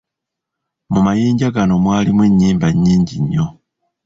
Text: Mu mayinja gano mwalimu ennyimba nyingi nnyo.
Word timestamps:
Mu 0.91 0.99
mayinja 1.05 1.47
gano 1.55 1.73
mwalimu 1.83 2.21
ennyimba 2.29 2.67
nyingi 2.81 3.15
nnyo. 3.19 3.45